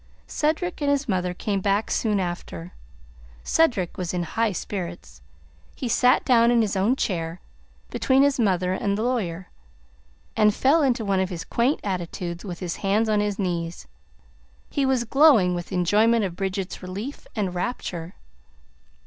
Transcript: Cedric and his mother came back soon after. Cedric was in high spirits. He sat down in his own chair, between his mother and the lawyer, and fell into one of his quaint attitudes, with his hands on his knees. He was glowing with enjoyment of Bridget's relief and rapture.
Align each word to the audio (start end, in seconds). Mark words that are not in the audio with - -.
Cedric 0.25 0.81
and 0.81 0.89
his 0.89 1.07
mother 1.07 1.31
came 1.31 1.61
back 1.61 1.91
soon 1.91 2.19
after. 2.19 2.73
Cedric 3.43 3.99
was 3.99 4.15
in 4.15 4.23
high 4.23 4.51
spirits. 4.51 5.21
He 5.75 5.87
sat 5.87 6.25
down 6.25 6.49
in 6.49 6.63
his 6.63 6.75
own 6.75 6.95
chair, 6.95 7.39
between 7.91 8.23
his 8.23 8.39
mother 8.39 8.73
and 8.73 8.97
the 8.97 9.03
lawyer, 9.03 9.51
and 10.35 10.55
fell 10.55 10.81
into 10.81 11.05
one 11.05 11.19
of 11.19 11.29
his 11.29 11.45
quaint 11.45 11.81
attitudes, 11.83 12.43
with 12.43 12.61
his 12.61 12.77
hands 12.77 13.09
on 13.09 13.19
his 13.19 13.37
knees. 13.37 13.85
He 14.71 14.87
was 14.87 15.03
glowing 15.03 15.53
with 15.53 15.71
enjoyment 15.71 16.25
of 16.25 16.35
Bridget's 16.35 16.81
relief 16.81 17.27
and 17.35 17.53
rapture. 17.53 18.15